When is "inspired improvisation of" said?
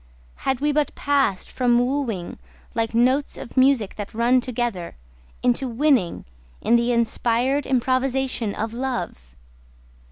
6.91-8.73